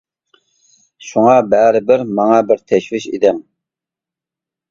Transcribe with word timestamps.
شۇڭا 1.09 1.33
بەرىبىر 1.51 2.03
ماڭا 2.21 2.39
بىر 2.53 2.63
تەشۋىش 2.71 3.07
ئىدىڭ. 3.13 3.43